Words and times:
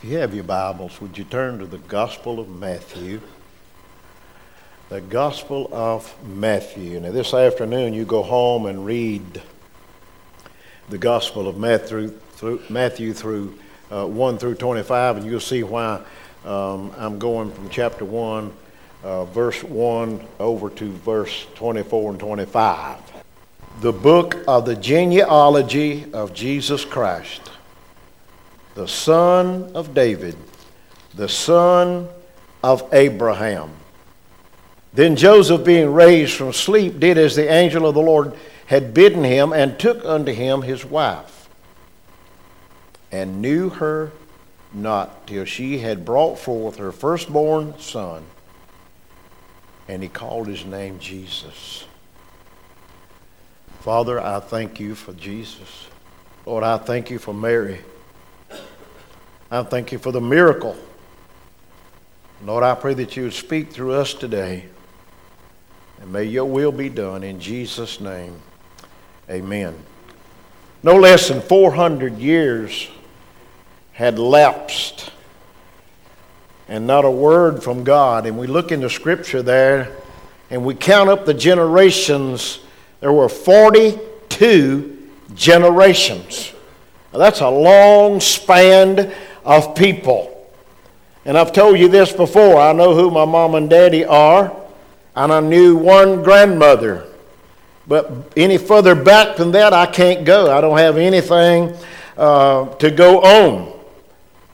If 0.00 0.04
you 0.04 0.18
have 0.18 0.32
your 0.32 0.44
Bibles, 0.44 1.00
would 1.00 1.18
you 1.18 1.24
turn 1.24 1.58
to 1.58 1.66
the 1.66 1.78
Gospel 1.78 2.38
of 2.38 2.48
Matthew? 2.48 3.20
The 4.90 5.00
Gospel 5.00 5.68
of 5.72 6.14
Matthew. 6.24 7.00
Now, 7.00 7.10
this 7.10 7.34
afternoon, 7.34 7.94
you 7.94 8.04
go 8.04 8.22
home 8.22 8.66
and 8.66 8.86
read 8.86 9.42
the 10.88 10.98
Gospel 10.98 11.48
of 11.48 11.58
Matthew 11.58 12.10
through, 12.10 12.62
Matthew 12.70 13.12
through 13.12 13.58
uh, 13.90 14.06
1 14.06 14.38
through 14.38 14.54
25, 14.54 15.16
and 15.16 15.26
you'll 15.26 15.40
see 15.40 15.64
why 15.64 16.00
um, 16.44 16.92
I'm 16.96 17.18
going 17.18 17.50
from 17.50 17.68
chapter 17.68 18.04
1, 18.04 18.52
uh, 19.02 19.24
verse 19.24 19.64
1, 19.64 20.24
over 20.38 20.70
to 20.70 20.92
verse 20.92 21.44
24 21.56 22.12
and 22.12 22.20
25. 22.20 22.98
The 23.80 23.92
book 23.92 24.36
of 24.46 24.64
the 24.64 24.76
genealogy 24.76 26.04
of 26.12 26.34
Jesus 26.34 26.84
Christ 26.84 27.50
the 28.78 28.86
son 28.86 29.72
of 29.74 29.92
David, 29.92 30.36
the 31.12 31.28
son 31.28 32.08
of 32.62 32.88
Abraham. 32.94 33.70
Then 34.92 35.16
Joseph, 35.16 35.64
being 35.64 35.92
raised 35.92 36.34
from 36.34 36.52
sleep, 36.52 37.00
did 37.00 37.18
as 37.18 37.34
the 37.34 37.50
angel 37.52 37.88
of 37.88 37.96
the 37.96 38.00
Lord 38.00 38.34
had 38.66 38.94
bidden 38.94 39.24
him, 39.24 39.52
and 39.52 39.80
took 39.80 40.04
unto 40.04 40.30
him 40.30 40.62
his 40.62 40.84
wife, 40.84 41.48
and 43.10 43.42
knew 43.42 43.68
her 43.68 44.12
not 44.72 45.26
till 45.26 45.44
she 45.44 45.78
had 45.78 46.04
brought 46.04 46.38
forth 46.38 46.76
her 46.76 46.92
firstborn 46.92 47.76
son, 47.80 48.22
and 49.88 50.04
he 50.04 50.08
called 50.08 50.46
his 50.46 50.64
name 50.64 51.00
Jesus. 51.00 51.84
Father, 53.80 54.20
I 54.20 54.38
thank 54.38 54.78
you 54.78 54.94
for 54.94 55.14
Jesus. 55.14 55.88
Lord, 56.46 56.62
I 56.62 56.78
thank 56.78 57.10
you 57.10 57.18
for 57.18 57.34
Mary. 57.34 57.80
I 59.50 59.62
thank 59.62 59.92
you 59.92 59.98
for 59.98 60.12
the 60.12 60.20
miracle. 60.20 60.76
Lord, 62.44 62.62
I 62.62 62.74
pray 62.74 62.94
that 62.94 63.16
you 63.16 63.24
would 63.24 63.32
speak 63.32 63.72
through 63.72 63.92
us 63.92 64.12
today. 64.12 64.66
And 66.00 66.12
may 66.12 66.24
your 66.24 66.44
will 66.44 66.70
be 66.70 66.90
done 66.90 67.24
in 67.24 67.40
Jesus' 67.40 68.00
name. 68.00 68.40
Amen. 69.30 69.74
No 70.82 70.96
less 70.96 71.28
than 71.28 71.40
400 71.40 72.18
years 72.18 72.88
had 73.92 74.18
lapsed 74.18 75.10
and 76.68 76.86
not 76.86 77.04
a 77.04 77.10
word 77.10 77.62
from 77.62 77.84
God. 77.84 78.26
And 78.26 78.38
we 78.38 78.46
look 78.46 78.70
into 78.70 78.90
Scripture 78.90 79.42
there 79.42 79.96
and 80.50 80.64
we 80.64 80.74
count 80.74 81.08
up 81.08 81.24
the 81.24 81.34
generations. 81.34 82.60
There 83.00 83.12
were 83.12 83.28
42 83.28 85.08
generations. 85.34 86.52
Now, 87.12 87.18
that's 87.18 87.40
a 87.40 87.48
long 87.48 88.20
span 88.20 89.12
of 89.48 89.74
people. 89.74 90.34
And 91.24 91.36
I've 91.36 91.52
told 91.52 91.78
you 91.78 91.88
this 91.88 92.12
before. 92.12 92.60
I 92.60 92.72
know 92.74 92.94
who 92.94 93.10
my 93.10 93.24
mom 93.24 93.54
and 93.54 93.68
daddy 93.68 94.04
are, 94.04 94.54
and 95.16 95.32
I 95.32 95.40
knew 95.40 95.74
one 95.74 96.22
grandmother. 96.22 97.06
But 97.86 98.34
any 98.36 98.58
further 98.58 98.94
back 98.94 99.38
than 99.38 99.52
that, 99.52 99.72
I 99.72 99.86
can't 99.86 100.26
go. 100.26 100.54
I 100.54 100.60
don't 100.60 100.76
have 100.76 100.98
anything 100.98 101.74
uh, 102.18 102.66
to 102.74 102.90
go 102.90 103.22
on. 103.22 103.72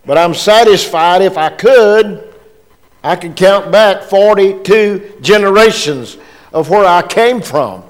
But 0.06 0.16
I'm 0.16 0.32
satisfied 0.32 1.22
if 1.22 1.36
I 1.36 1.50
could, 1.50 2.32
I 3.02 3.16
could 3.16 3.34
count 3.34 3.72
back 3.72 4.04
42 4.04 5.18
generations 5.20 6.16
of 6.52 6.70
where 6.70 6.86
I 6.86 7.02
came 7.02 7.42
from. 7.42 7.82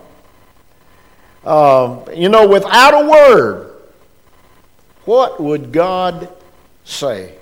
Uh, 1.44 1.98
you 2.14 2.30
know, 2.30 2.48
without 2.48 2.94
a 2.94 3.06
word, 3.06 3.74
what 5.04 5.38
would 5.38 5.70
God 5.70 6.34
say. 6.84 7.34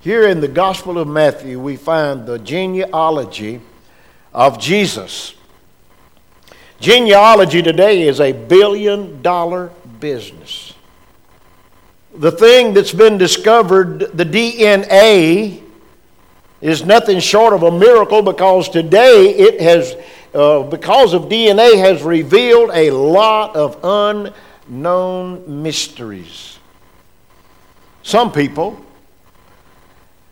Here 0.00 0.28
in 0.28 0.40
the 0.40 0.48
Gospel 0.48 0.98
of 0.98 1.08
Matthew, 1.08 1.58
we 1.58 1.76
find 1.76 2.26
the 2.26 2.38
genealogy 2.38 3.60
of 4.34 4.58
Jesus. 4.60 5.34
Genealogy 6.78 7.62
today 7.62 8.02
is 8.02 8.20
a 8.20 8.32
billion 8.32 9.22
dollar 9.22 9.70
business. 10.00 10.74
The 12.14 12.30
thing 12.30 12.74
that's 12.74 12.92
been 12.92 13.16
discovered, 13.16 14.00
the 14.12 14.24
DNA, 14.24 15.62
is 16.60 16.84
nothing 16.84 17.20
short 17.20 17.54
of 17.54 17.62
a 17.62 17.70
miracle 17.70 18.22
because 18.22 18.68
today 18.68 19.30
it 19.30 19.60
has, 19.60 19.96
uh, 20.34 20.62
because 20.62 21.14
of 21.14 21.22
DNA, 21.22 21.78
has 21.78 22.02
revealed 22.02 22.70
a 22.74 22.90
lot 22.90 23.56
of 23.56 23.78
unknown 24.68 25.62
mysteries. 25.62 26.58
Some 28.04 28.30
people 28.30 28.84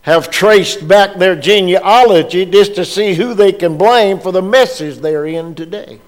have 0.03 0.31
traced 0.31 0.87
back 0.87 1.17
their 1.17 1.35
genealogy 1.35 2.45
just 2.45 2.75
to 2.75 2.85
see 2.85 3.15
who 3.15 3.33
they 3.33 3.51
can 3.51 3.79
blame 3.79 4.21
for 4.21 4.31
the 4.31 4.43
messes 4.43 5.01
they're 5.01 5.27
in 5.27 5.55
today. 5.55 5.99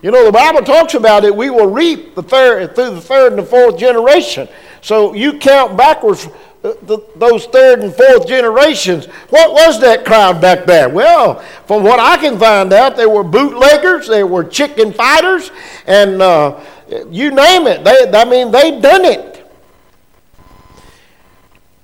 You 0.00 0.10
know, 0.10 0.24
the 0.24 0.32
Bible 0.32 0.62
talks 0.62 0.94
about 0.94 1.24
it. 1.24 1.36
We 1.36 1.50
will 1.50 1.70
reap 1.70 2.14
the 2.14 2.22
third, 2.22 2.74
through 2.74 2.94
the 2.94 3.00
third 3.02 3.32
and 3.32 3.38
the 3.38 3.46
fourth 3.46 3.76
generation. 3.76 4.48
So 4.80 5.12
you 5.12 5.38
count 5.38 5.76
backwards 5.76 6.26
uh, 6.64 6.72
those 7.16 7.44
third 7.46 7.80
and 7.80 7.94
fourth 7.94 8.26
generations. 8.26 9.06
What 9.28 9.52
was 9.52 9.78
that 9.82 10.06
crowd 10.06 10.40
back 10.40 10.64
there? 10.64 10.88
Well, 10.88 11.40
from 11.66 11.82
what 11.82 12.00
I 12.00 12.16
can 12.16 12.38
find 12.38 12.72
out, 12.72 12.96
they 12.96 13.04
were 13.04 13.24
bootleggers, 13.24 14.08
they 14.08 14.24
were 14.24 14.44
chicken 14.44 14.94
fighters, 14.94 15.50
and 15.86 16.22
uh, 16.22 16.64
you 17.10 17.30
name 17.30 17.66
it. 17.66 17.84
They, 17.84 18.10
I 18.18 18.24
mean, 18.24 18.50
they 18.50 18.80
done 18.80 19.04
it 19.04 19.29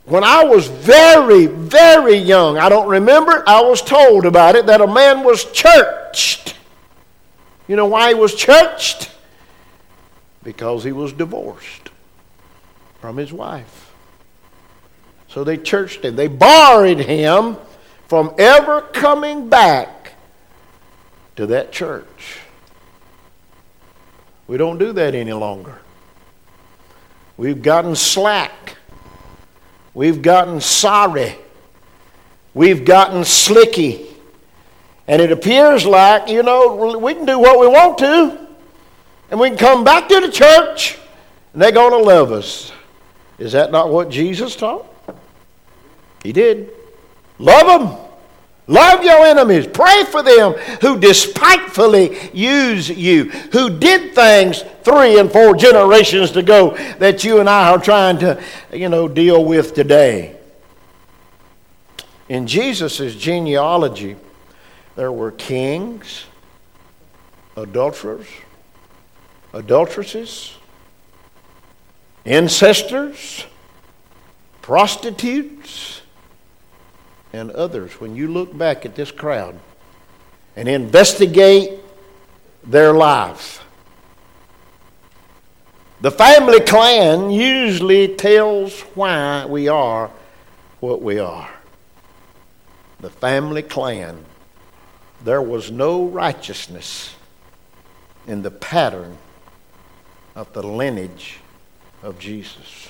when 0.07 0.23
I 0.23 0.45
was 0.45 0.69
very, 0.69 1.47
very 1.47 2.17
young, 2.17 2.59
I 2.59 2.69
don't 2.69 2.89
remember, 2.89 3.43
I 3.47 3.61
was 3.61 3.83
told 3.83 4.25
about 4.25 4.55
it 4.55 4.67
that 4.67 4.81
a 4.81 4.87
man 4.87 5.25
was 5.25 5.45
churched. 5.53 6.55
You 7.67 7.75
know 7.75 7.87
why 7.87 8.09
he 8.09 8.15
was 8.15 8.35
churched? 8.35 9.11
Because 10.45 10.85
he 10.85 10.93
was 10.93 11.13
divorced 11.13 11.91
from 13.01 13.17
his 13.17 13.33
wife. 13.33 13.93
So 15.29 15.43
they 15.43 15.57
churched 15.57 16.05
him. 16.05 16.15
They 16.15 16.29
barred 16.29 17.01
him 17.01 17.57
from 18.07 18.33
ever 18.39 18.83
coming 18.83 19.49
back 19.49 20.13
to 21.35 21.47
that 21.47 21.73
church. 21.73 22.39
We 24.47 24.57
don't 24.57 24.79
do 24.79 24.93
that 24.93 25.17
any 25.17 25.33
longer. 25.33 25.81
We've 27.37 27.61
gotten 27.61 27.97
slack 27.97 28.76
We've 29.97 30.21
gotten 30.21 30.61
sorry. 30.61 31.37
We've 32.53 32.85
gotten 32.85 33.25
slicky. 33.25 34.07
And 35.09 35.23
it 35.23 35.33
appears 35.33 35.87
like, 35.87 36.29
you 36.29 36.43
know, 36.43 36.99
we 36.99 37.15
can 37.15 37.25
do 37.25 37.39
what 37.39 37.59
we 37.59 37.67
want 37.67 37.97
to, 37.99 38.47
and 39.31 39.41
we 39.41 39.49
can 39.49 39.57
come 39.57 39.85
back 39.85 40.07
to 40.11 40.21
the 40.21 40.31
church, 40.31 40.99
and 41.55 41.63
they're 41.63 41.73
going 41.73 41.93
to 41.93 42.07
love 42.07 42.31
us. 42.31 42.73
Is 43.39 43.53
that 43.53 43.73
not 43.73 43.89
what 43.89 44.11
Jesus 44.11 44.55
taught? 44.55 44.85
He 46.23 46.31
did. 46.31 46.73
Love 47.39 47.81
them. 47.81 48.06
Love 48.69 49.05
your 49.05 49.25
enemies. 49.25 49.67
Pray 49.67 50.05
for 50.05 50.23
them 50.23 50.53
who 50.81 50.99
despitefully 50.99 52.31
use 52.33 52.89
you, 52.89 53.25
who 53.53 53.79
did 53.79 54.15
things 54.15 54.65
three 54.83 55.21
and 55.21 55.31
four 55.31 55.55
generations 55.55 56.37
ago 56.37 56.77
that 56.99 57.23
you 57.23 57.39
and 57.39 57.49
I 57.49 57.71
are 57.71 57.79
trying 57.79 58.19
to, 58.19 58.43
you 58.73 58.89
know, 58.89 59.07
deal 59.07 59.45
with 59.45 59.75
today. 59.75 60.37
In 62.29 62.49
Jesus' 62.49 63.15
genealogy, 63.15 64.17
there 64.97 65.13
were 65.13 65.31
kings, 65.31 66.25
adulterers, 67.57 68.27
adulteresses, 69.53 70.57
incestors, 72.25 73.47
prostitutes, 74.61 76.03
and 77.33 77.51
others, 77.51 78.01
when 78.01 78.17
you 78.17 78.29
look 78.29 78.57
back 78.57 78.87
at 78.87 78.95
this 78.95 79.11
crowd 79.11 79.59
and 80.55 80.69
investigate 80.69 81.81
their 82.65 82.93
life, 82.93 83.65
the 86.01 86.11
family 86.11 86.61
clan 86.61 87.31
usually 87.31 88.15
tells 88.15 88.81
why 88.95 89.47
we 89.47 89.69
are 89.69 90.11
what 90.81 91.01
we 91.01 91.19
are. 91.19 91.51
The 93.01 93.11
family 93.11 93.63
clan. 93.63 94.25
There 95.25 95.43
was 95.43 95.71
no 95.71 96.05
righteousness 96.07 97.15
in 98.27 98.43
the 98.43 98.51
pattern 98.51 99.17
of 100.35 100.53
the 100.53 100.63
lineage 100.63 101.39
of 102.03 102.19
Jesus. 102.19 102.89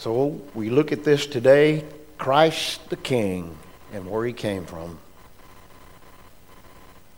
So 0.00 0.40
we 0.54 0.70
look 0.70 0.92
at 0.92 1.04
this 1.04 1.26
today 1.26 1.84
Christ 2.16 2.88
the 2.88 2.96
King 2.96 3.54
and 3.92 4.10
where 4.10 4.24
he 4.24 4.32
came 4.32 4.64
from. 4.64 4.98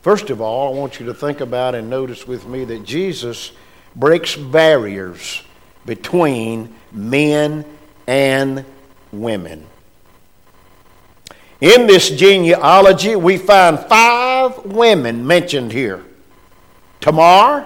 First 0.01 0.31
of 0.31 0.41
all, 0.41 0.75
I 0.75 0.77
want 0.77 0.99
you 0.99 1.07
to 1.07 1.15
think 1.15 1.41
about 1.41 1.77
and 1.77 1.89
notice 1.89 2.27
with 2.27 2.45
me 2.45 2.65
that 2.65 2.83
Jesus 2.83 3.53
breaks 3.95 4.35
barriers 4.35 5.45
between 5.87 6.75
men 6.91 7.65
and 8.09 8.65
women. 9.13 9.65
In 11.61 11.87
this 11.87 12.11
genealogy, 12.11 13.15
we 13.15 13.39
find 13.39 13.79
five 13.79 14.59
women 14.67 15.25
mentioned 15.25 15.71
here 15.71 16.05
Tamar, 17.01 17.65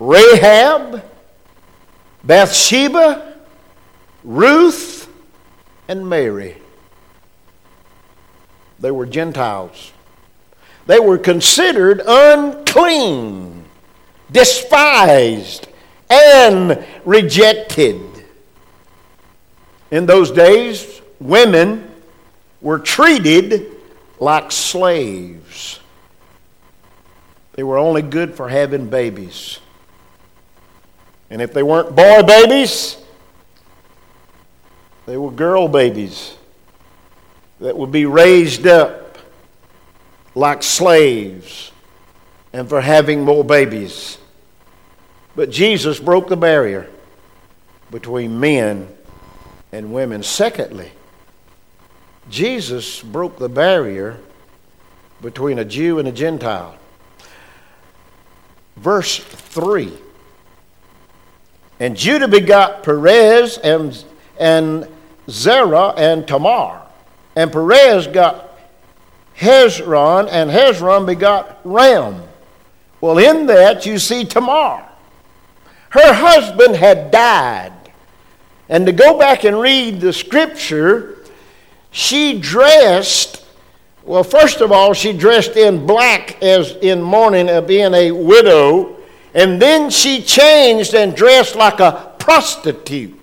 Rahab, 0.00 1.04
Bathsheba, 2.24 3.27
Ruth, 4.24 5.08
and 5.88 6.08
Mary. 6.08 6.56
They 8.78 8.90
were 8.90 9.06
Gentiles. 9.06 9.92
They 10.86 11.00
were 11.00 11.18
considered 11.18 12.02
unclean, 12.06 13.64
despised, 14.30 15.68
and 16.08 16.84
rejected. 17.04 18.00
In 19.90 20.06
those 20.06 20.30
days, 20.30 21.00
women 21.20 21.90
were 22.60 22.78
treated 22.78 23.76
like 24.18 24.52
slaves. 24.52 25.80
They 27.52 27.62
were 27.62 27.78
only 27.78 28.02
good 28.02 28.34
for 28.34 28.48
having 28.48 28.88
babies. 28.88 29.58
And 31.30 31.42
if 31.42 31.52
they 31.52 31.62
weren't 31.62 31.94
boy 31.94 32.22
babies, 32.22 32.96
they 35.08 35.16
were 35.16 35.30
girl 35.30 35.68
babies 35.68 36.36
that 37.60 37.74
would 37.74 37.90
be 37.90 38.04
raised 38.04 38.66
up 38.66 39.16
like 40.34 40.62
slaves 40.62 41.72
and 42.52 42.68
for 42.68 42.82
having 42.82 43.24
more 43.24 43.42
babies. 43.42 44.18
But 45.34 45.48
Jesus 45.48 45.98
broke 45.98 46.28
the 46.28 46.36
barrier 46.36 46.90
between 47.90 48.38
men 48.38 48.86
and 49.72 49.94
women. 49.94 50.22
Secondly, 50.22 50.92
Jesus 52.28 53.02
broke 53.02 53.38
the 53.38 53.48
barrier 53.48 54.18
between 55.22 55.58
a 55.58 55.64
Jew 55.64 55.98
and 56.00 56.06
a 56.06 56.12
Gentile. 56.12 56.76
Verse 58.76 59.16
3 59.16 59.90
And 61.80 61.96
Judah 61.96 62.28
begot 62.28 62.82
Perez 62.82 63.56
and, 63.56 64.04
and 64.38 64.86
Zerah 65.28 65.94
and 65.96 66.26
Tamar. 66.26 66.82
And 67.36 67.52
Perez 67.52 68.06
got 68.06 68.58
Hezron, 69.36 70.28
and 70.30 70.50
Hezron 70.50 71.06
begot 71.06 71.60
Ram. 71.64 72.22
Well, 73.00 73.18
in 73.18 73.46
that 73.46 73.86
you 73.86 73.98
see 73.98 74.24
Tamar. 74.24 74.84
Her 75.90 76.12
husband 76.12 76.76
had 76.76 77.10
died. 77.10 77.72
And 78.68 78.84
to 78.86 78.92
go 78.92 79.18
back 79.18 79.44
and 79.44 79.58
read 79.58 80.00
the 80.00 80.12
scripture, 80.12 81.18
she 81.90 82.38
dressed, 82.38 83.44
well, 84.02 84.24
first 84.24 84.60
of 84.60 84.72
all, 84.72 84.92
she 84.92 85.12
dressed 85.12 85.56
in 85.56 85.86
black 85.86 86.42
as 86.42 86.72
in 86.76 87.00
mourning 87.00 87.48
of 87.48 87.66
being 87.66 87.94
a 87.94 88.10
widow, 88.10 88.96
and 89.34 89.62
then 89.62 89.90
she 89.90 90.22
changed 90.22 90.94
and 90.94 91.14
dressed 91.14 91.54
like 91.54 91.80
a 91.80 92.14
prostitute. 92.18 93.17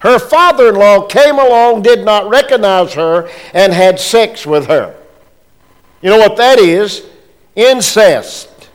Her 0.00 0.18
father 0.18 0.70
in 0.70 0.76
law 0.76 1.06
came 1.06 1.38
along, 1.38 1.82
did 1.82 2.04
not 2.04 2.28
recognize 2.28 2.94
her, 2.94 3.30
and 3.52 3.72
had 3.72 4.00
sex 4.00 4.46
with 4.46 4.66
her. 4.66 4.96
You 6.00 6.10
know 6.10 6.18
what 6.18 6.36
that 6.38 6.58
is? 6.58 7.06
Incest. 7.54 8.70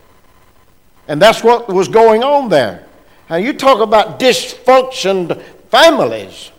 And 1.07 1.19
that's 1.19 1.43
what 1.43 1.67
was 1.67 1.87
going 1.87 2.23
on 2.23 2.49
there. 2.49 2.85
Now, 3.29 3.37
you 3.37 3.53
talk 3.53 3.79
about 3.79 4.19
dysfunctioned 4.19 5.41
families. 5.69 6.51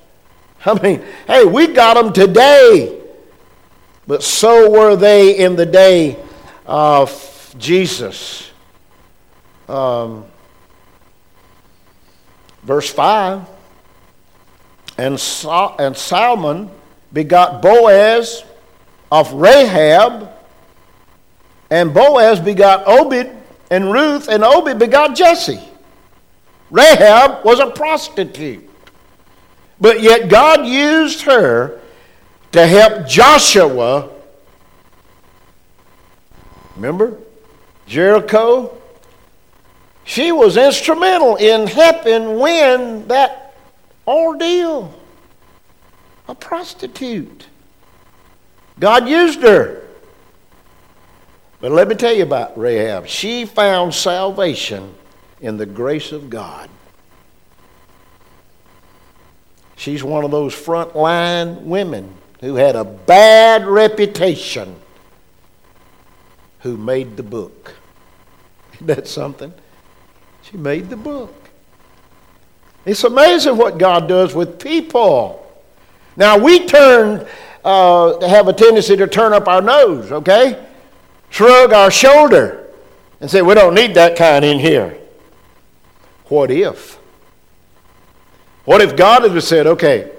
I 0.65 0.75
mean, 0.83 1.05
hey, 1.29 1.45
we 1.45 1.69
got 1.69 1.95
them 1.95 2.13
today. 2.13 3.01
But 4.09 4.25
so 4.25 4.71
were 4.71 4.97
they 4.97 5.39
in 5.39 5.55
the 5.55 5.67
day 5.67 6.17
of 6.65 7.55
Jesus. 7.57 8.51
Um, 9.69 10.25
verse 12.65 12.91
5 12.91 13.56
and, 14.99 15.19
Sol- 15.19 15.77
and 15.79 15.97
Salmon 15.97 16.71
begot 17.13 17.63
Boaz 17.63 18.45
of 19.11 19.33
Rahab, 19.33 20.33
and 21.71 21.93
Boaz 21.93 22.41
begot 22.41 22.87
Obed 22.87 23.31
and 23.71 23.93
Ruth, 23.93 24.29
and 24.29 24.45
Obed 24.45 24.79
begot 24.79 25.17
Jesse. 25.17 25.61
Rahab 26.71 27.45
was 27.45 27.61
a 27.61 27.71
prostitute. 27.71 28.69
But 29.81 30.03
yet 30.03 30.29
God 30.29 30.67
used 30.67 31.23
her 31.23 31.81
to 32.53 32.67
help 32.67 33.07
Joshua. 33.07 34.11
Remember? 36.75 37.19
Jericho? 37.87 38.77
She 40.05 40.33
was 40.33 40.57
instrumental 40.57 41.37
in 41.37 41.67
helping 41.67 42.39
win 42.39 43.09
that 43.09 43.46
ordeal. 44.07 44.95
A 46.29 46.35
prostitute. 46.35 47.47
God 48.79 49.09
used 49.09 49.41
her. 49.43 49.83
But 51.61 51.73
let 51.73 51.89
me 51.89 51.95
tell 51.95 52.13
you 52.13 52.23
about 52.23 52.59
Rahab. 52.59 53.07
She 53.07 53.47
found 53.47 53.95
salvation 53.95 54.95
in 55.41 55.57
the 55.57 55.67
grace 55.67 56.13
of 56.13 56.29
God. 56.29 56.69
She's 59.77 60.03
one 60.03 60.25
of 60.25 60.31
those 60.31 60.55
frontline 60.55 61.63
women 61.63 62.15
who 62.41 62.57
had 62.57 62.77
a 62.77 62.85
bad 62.85 63.67
reputation 63.67 64.77
who 66.61 66.77
made 66.77 67.17
the 67.17 67.23
book. 67.23 67.75
Isn't 68.75 68.87
that 68.89 69.07
something? 69.07 69.53
She 70.43 70.57
made 70.57 70.91
the 70.91 70.97
book. 70.97 71.46
It's 72.87 73.03
amazing 73.03 73.57
what 73.57 73.79
God 73.79 74.09
does 74.09 74.35
with 74.35 74.61
people. 74.61 75.45
Now, 76.17 76.39
we 76.39 76.67
turn, 76.67 77.27
uh, 77.65 78.27
have 78.27 78.47
a 78.47 78.53
tendency 78.53 78.97
to 78.97 79.09
turn 79.09 79.33
up 79.33 79.49
our 79.49 79.61
nose, 79.61 80.13
okay? 80.13 80.65
Shrug 81.29 81.73
our 81.73 81.91
shoulder 81.91 82.71
and 83.21 83.29
say, 83.29 83.43
we 83.43 83.55
don't 83.55 83.75
need 83.75 83.95
that 83.95 84.17
kind 84.17 84.45
in 84.45 84.61
here. 84.61 84.97
What 86.27 86.53
if? 86.53 86.95
What 88.65 88.81
if 88.81 88.97
God 88.97 89.29
had 89.29 89.43
said, 89.43 89.67
okay, 89.67 90.13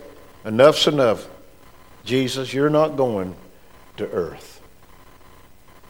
enough's 0.46 0.88
enough. 0.88 1.28
Jesus, 2.04 2.54
you're 2.54 2.70
not 2.70 2.98
going 2.98 3.36
to 3.96 4.10
earth. 4.10 4.62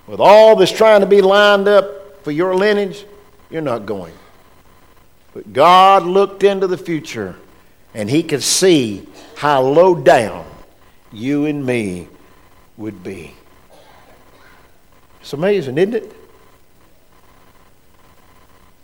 With 0.06 0.20
all 0.20 0.56
this 0.56 0.72
trying 0.72 1.02
to 1.02 1.08
be 1.08 1.22
lined 1.22 1.68
up 1.68 2.24
for 2.24 2.32
your 2.32 2.56
lineage, 2.56 3.06
you're 3.50 3.62
not 3.62 3.86
going. 3.86 4.14
But 5.34 5.54
God 5.54 6.04
looked 6.04 6.44
into 6.44 6.68
the 6.68 6.78
future 6.78 7.36
and 7.94 8.10
he 8.10 8.24
could 8.24 8.44
see 8.44 9.08
how 9.36 9.62
low 9.62 9.96
down 9.96 10.46
you 11.12 11.46
and 11.46 11.66
me 11.66 12.08
would 12.78 13.04
be. 13.04 13.34
It's 15.22 15.34
amazing, 15.34 15.78
isn't 15.78 15.96
it? 15.96 16.14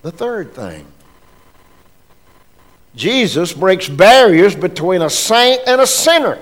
The 0.02 0.12
third 0.12 0.54
thing 0.54 0.86
Jesus 2.96 3.54
breaks 3.54 3.88
barriers 3.88 4.56
between 4.56 5.02
a 5.02 5.10
saint 5.10 5.62
and 5.66 5.82
a 5.82 5.88
sinner. 5.88 6.40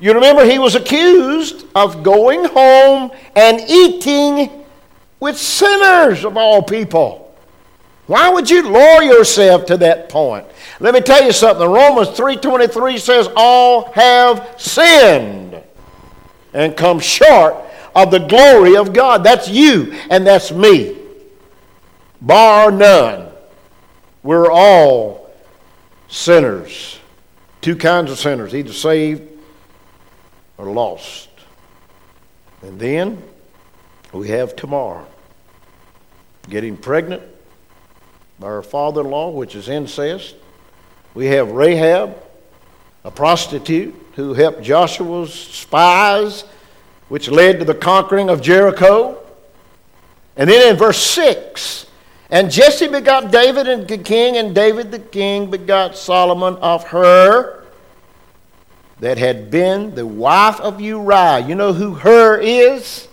You 0.00 0.14
remember 0.14 0.44
he 0.44 0.58
was 0.58 0.74
accused 0.74 1.64
of 1.76 2.02
going 2.02 2.44
home 2.44 3.12
and 3.36 3.60
eating 3.60 4.64
with 5.20 5.38
sinners 5.38 6.24
of 6.24 6.36
all 6.36 6.62
people. 6.62 7.21
Why 8.06 8.30
would 8.30 8.50
you 8.50 8.68
lower 8.68 9.02
yourself 9.02 9.66
to 9.66 9.76
that 9.78 10.08
point? 10.08 10.46
Let 10.80 10.94
me 10.94 11.00
tell 11.00 11.24
you 11.24 11.32
something. 11.32 11.66
Romans 11.66 12.08
3:23 12.08 12.98
says 12.98 13.28
all 13.36 13.92
have 13.92 14.54
sinned 14.58 15.62
and 16.52 16.76
come 16.76 16.98
short 16.98 17.56
of 17.94 18.10
the 18.10 18.18
glory 18.18 18.76
of 18.76 18.92
God. 18.92 19.22
That's 19.22 19.48
you 19.48 19.94
and 20.10 20.26
that's 20.26 20.50
me. 20.50 20.96
Bar 22.20 22.70
none. 22.70 23.28
We're 24.22 24.50
all 24.50 25.30
sinners. 26.08 26.98
Two 27.60 27.76
kinds 27.76 28.10
of 28.10 28.18
sinners, 28.18 28.54
either 28.54 28.72
saved 28.72 29.22
or 30.58 30.66
lost. 30.66 31.28
And 32.60 32.78
then 32.78 33.22
we 34.12 34.28
have 34.28 34.56
Tamar. 34.56 35.04
getting 36.48 36.76
pregnant 36.76 37.22
by 38.42 38.48
her 38.48 38.62
father 38.62 39.02
in 39.02 39.10
law, 39.10 39.30
which 39.30 39.54
is 39.54 39.68
incest. 39.68 40.34
We 41.14 41.26
have 41.26 41.52
Rahab, 41.52 42.16
a 43.04 43.10
prostitute 43.10 43.94
who 44.16 44.34
helped 44.34 44.62
Joshua's 44.62 45.32
spies, 45.32 46.42
which 47.08 47.28
led 47.28 47.60
to 47.60 47.64
the 47.64 47.74
conquering 47.74 48.28
of 48.28 48.42
Jericho. 48.42 49.22
And 50.36 50.50
then 50.50 50.72
in 50.72 50.76
verse 50.76 50.98
6, 50.98 51.86
And 52.30 52.50
Jesse 52.50 52.88
begot 52.88 53.30
David 53.30 53.68
and 53.68 53.86
the 53.86 53.98
king, 53.98 54.36
and 54.36 54.52
David 54.52 54.90
the 54.90 54.98
king 54.98 55.48
begot 55.48 55.96
Solomon 55.96 56.56
of 56.56 56.82
her 56.88 57.64
that 58.98 59.18
had 59.18 59.52
been 59.52 59.94
the 59.94 60.06
wife 60.06 60.58
of 60.60 60.80
Uriah. 60.80 61.46
You 61.46 61.54
know 61.54 61.72
who 61.72 61.94
her 61.94 62.38
is? 62.38 63.06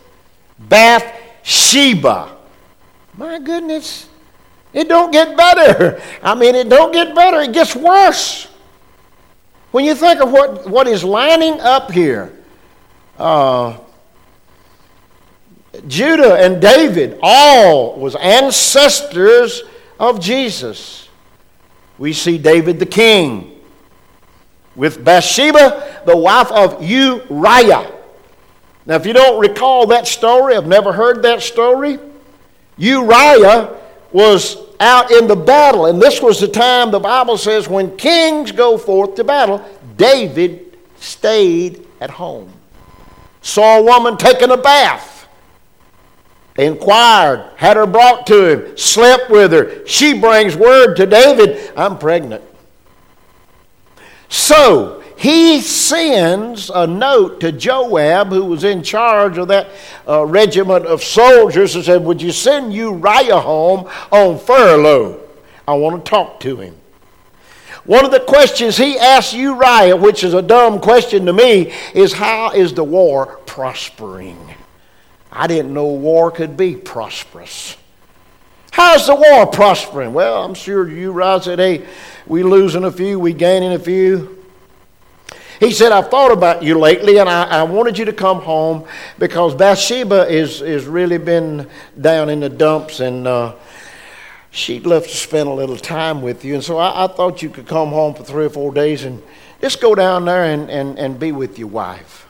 Bathsheba. 0.57 2.35
My 3.15 3.37
goodness. 3.37 4.08
It 4.73 4.87
don't 4.87 5.11
get 5.11 5.35
better. 5.35 6.01
I 6.21 6.35
mean, 6.35 6.55
it 6.55 6.69
don't 6.69 6.91
get 6.91 7.15
better. 7.15 7.41
It 7.41 7.53
gets 7.53 7.75
worse. 7.75 8.47
When 9.71 9.85
you 9.85 9.95
think 9.95 10.19
of 10.19 10.31
what, 10.31 10.69
what 10.69 10.87
is 10.87 11.03
lining 11.03 11.59
up 11.59 11.91
here, 11.91 12.33
uh, 13.17 13.77
Judah 15.87 16.35
and 16.35 16.61
David 16.61 17.19
all 17.21 17.99
was 17.99 18.15
ancestors 18.15 19.63
of 19.99 20.19
Jesus. 20.19 21.07
We 21.97 22.13
see 22.13 22.37
David 22.37 22.79
the 22.79 22.85
king 22.85 23.59
with 24.75 25.03
Bathsheba, 25.03 26.03
the 26.05 26.17
wife 26.17 26.51
of 26.51 26.81
Uriah. 26.81 27.91
Now, 28.85 28.95
if 28.95 29.05
you 29.05 29.13
don't 29.13 29.39
recall 29.39 29.87
that 29.87 30.07
story, 30.07 30.55
I've 30.55 30.67
never 30.67 30.91
heard 30.91 31.21
that 31.23 31.41
story. 31.41 31.99
Uriah 32.77 33.78
was 34.11 34.57
out 34.79 35.11
in 35.11 35.27
the 35.27 35.35
battle, 35.35 35.87
and 35.87 36.01
this 36.01 36.21
was 36.21 36.39
the 36.39 36.47
time 36.47 36.91
the 36.91 36.99
Bible 36.99 37.37
says 37.37 37.67
when 37.67 37.95
kings 37.97 38.51
go 38.51 38.77
forth 38.77 39.15
to 39.15 39.23
battle, 39.23 39.63
David 39.97 40.77
stayed 40.99 41.85
at 42.01 42.09
home. 42.09 42.51
Saw 43.41 43.79
a 43.79 43.83
woman 43.83 44.17
taking 44.17 44.51
a 44.51 44.57
bath 44.57 45.27
inquired, 46.57 47.51
had 47.55 47.77
her 47.77 47.87
brought 47.87 48.27
to 48.27 48.45
him, 48.45 48.77
slept 48.77 49.29
with 49.29 49.51
her. 49.51 49.85
She 49.85 50.19
brings 50.19 50.55
word 50.55 50.95
to 50.95 51.05
David, 51.05 51.71
I'm 51.75 51.97
pregnant. 51.97 52.43
So 54.27 54.98
he 55.19 55.59
sends 55.59 56.69
a 56.69 56.87
note 56.87 57.41
to 57.41 57.51
Joab, 57.51 58.29
who 58.29 58.45
was 58.45 58.63
in 58.63 58.83
charge 58.83 59.37
of 59.37 59.49
that 59.49 59.67
uh, 60.07 60.25
regiment 60.25 60.85
of 60.85 61.03
soldiers, 61.03 61.75
and 61.75 61.83
said, 61.83 62.05
Would 62.05 62.21
you 62.21 62.31
send 62.31 62.73
Uriah 62.73 63.41
home 63.41 63.89
on 64.11 64.39
furlough? 64.39 65.19
I 65.67 65.73
want 65.73 66.05
to 66.05 66.09
talk 66.09 66.39
to 66.39 66.55
him. 66.61 66.73
One 67.83 68.05
of 68.05 68.11
the 68.11 68.21
questions 68.21 68.77
he 68.77 68.97
asked 68.97 69.33
Uriah, 69.33 69.97
which 69.97 70.23
is 70.23 70.33
a 70.33 70.41
dumb 70.41 70.79
question 70.79 71.25
to 71.25 71.33
me, 71.33 71.73
is 71.93 72.13
how 72.13 72.51
is 72.51 72.73
the 72.73 72.85
war 72.85 73.41
prospering? 73.45 74.55
I 75.33 75.47
didn't 75.47 75.73
know 75.73 75.87
war 75.87 76.31
could 76.31 76.55
be 76.55 76.77
prosperous. 76.77 77.75
How's 78.71 79.07
the 79.07 79.15
war 79.15 79.47
prospering? 79.47 80.13
Well, 80.13 80.45
I'm 80.45 80.53
sure 80.53 80.87
Uriah 80.87 81.41
said, 81.41 81.59
hey, 81.59 81.85
we 82.25 82.41
losing 82.41 82.85
a 82.85 82.91
few, 82.91 83.19
we 83.19 83.33
gaining 83.33 83.73
a 83.73 83.79
few. 83.79 84.38
He 85.59 85.71
said, 85.71 85.91
I've 85.91 86.09
thought 86.09 86.31
about 86.31 86.63
you 86.63 86.79
lately, 86.79 87.17
and 87.17 87.29
I, 87.29 87.43
I 87.43 87.63
wanted 87.63 87.97
you 87.97 88.05
to 88.05 88.13
come 88.13 88.39
home 88.41 88.87
because 89.17 89.55
Bathsheba 89.55 90.27
is, 90.27 90.61
is 90.61 90.85
really 90.85 91.17
been 91.17 91.69
down 91.99 92.29
in 92.29 92.39
the 92.39 92.49
dumps, 92.49 93.01
and 93.01 93.27
uh, 93.27 93.55
she'd 94.51 94.85
love 94.85 95.03
to 95.03 95.15
spend 95.15 95.49
a 95.49 95.53
little 95.53 95.77
time 95.77 96.21
with 96.21 96.45
you. 96.45 96.53
And 96.53 96.63
so 96.63 96.77
I, 96.77 97.05
I, 97.05 97.07
thought 97.07 97.41
you 97.41 97.49
could 97.49 97.67
come 97.67 97.89
home 97.89 98.13
for 98.13 98.23
three 98.23 98.45
or 98.45 98.49
four 98.49 98.73
days 98.73 99.03
and 99.03 99.21
just 99.59 99.81
go 99.81 99.95
down 99.95 100.25
there 100.25 100.45
and, 100.45 100.69
and, 100.69 100.97
and 100.97 101.19
be 101.19 101.31
with 101.31 101.59
your 101.59 101.67
wife. 101.67 102.27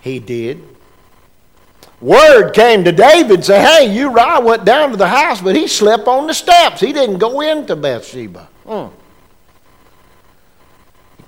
He 0.00 0.18
did 0.18 0.62
word 2.00 2.52
came 2.52 2.84
to 2.84 2.92
David 2.92 3.44
say, 3.44 3.60
Hey, 3.60 3.94
Uriah 3.94 4.40
went 4.40 4.64
down 4.64 4.90
to 4.90 4.96
the 4.96 5.08
house, 5.08 5.40
but 5.40 5.56
he 5.56 5.66
slept 5.66 6.06
on 6.06 6.26
the 6.26 6.34
steps. 6.34 6.80
He 6.80 6.92
didn't 6.92 7.18
go 7.18 7.40
into 7.40 7.76
Bathsheba. 7.76 8.48
Hmm. 8.66 8.86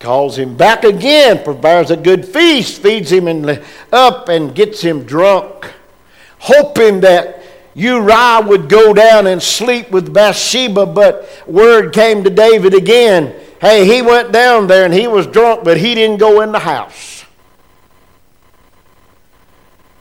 Calls 0.00 0.38
him 0.38 0.56
back 0.56 0.82
again, 0.82 1.44
prepares 1.44 1.90
a 1.90 1.96
good 1.96 2.24
feast, 2.26 2.82
feeds 2.82 3.12
him 3.12 3.28
in, 3.28 3.62
up, 3.92 4.30
and 4.30 4.54
gets 4.54 4.80
him 4.80 5.04
drunk, 5.04 5.72
hoping 6.38 7.00
that 7.00 7.42
Uriah 7.74 8.40
would 8.46 8.70
go 8.70 8.94
down 8.94 9.26
and 9.26 9.42
sleep 9.42 9.90
with 9.90 10.12
Bathsheba. 10.12 10.86
But 10.86 11.28
word 11.46 11.92
came 11.92 12.24
to 12.24 12.30
David 12.30 12.72
again. 12.72 13.34
Hey, 13.60 13.84
he 13.84 14.00
went 14.00 14.32
down 14.32 14.66
there 14.66 14.86
and 14.86 14.94
he 14.94 15.06
was 15.06 15.26
drunk, 15.26 15.64
but 15.64 15.76
he 15.76 15.94
didn't 15.94 16.16
go 16.16 16.40
in 16.40 16.50
the 16.50 16.58
house. 16.58 17.24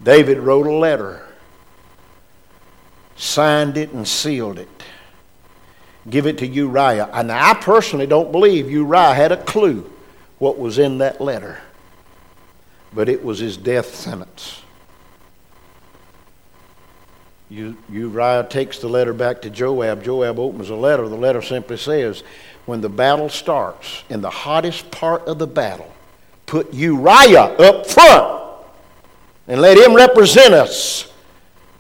David 0.02 0.38
wrote 0.38 0.66
a 0.66 0.72
letter, 0.72 1.28
signed 3.18 3.76
it, 3.76 3.92
and 3.92 4.08
sealed 4.08 4.58
it. 4.58 4.79
Give 6.08 6.28
it 6.28 6.38
to 6.40 6.48
Uriah. 6.48 7.10
And 7.12 7.32
I 7.32 7.56
personally 7.56 8.08
don't 8.08 8.32
believe 8.32 8.70
Uriah 8.70 9.14
had 9.14 9.32
a 9.32 9.38
clue 9.38 9.92
what 10.38 10.58
was 10.58 10.80
in 10.80 11.00
that 11.00 11.20
letter, 11.20 11.60
but 12.94 13.10
it 13.10 13.24
was 13.24 13.40
his 13.40 13.58
death 13.58 13.94
sentence. 13.94 14.62
Uriah 17.50 18.46
takes 18.48 18.78
the 18.78 18.88
letter 18.88 19.12
back 19.12 19.42
to 19.42 19.50
Joab. 19.50 20.04
Joab 20.04 20.38
opens 20.38 20.68
the 20.68 20.76
letter. 20.76 21.08
The 21.08 21.18
letter 21.18 21.42
simply 21.42 21.78
says, 21.78 22.24
When 22.66 22.80
the 22.80 22.90
battle 22.90 23.28
starts, 23.28 24.04
in 24.10 24.22
the 24.22 24.30
hottest 24.30 24.92
part 24.92 25.24
of 25.28 25.40
the 25.40 25.48
battle, 25.48 25.92
put 26.46 26.72
Uriah 26.74 27.56
up 27.58 27.88
front 27.88 28.40
and 29.48 29.60
let 29.62 29.78
him 29.78 29.96
represent 29.96 30.54
us. 30.54 31.12